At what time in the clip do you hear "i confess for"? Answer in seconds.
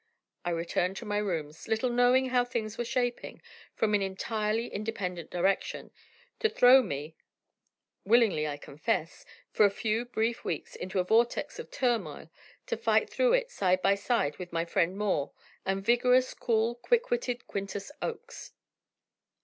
8.47-9.63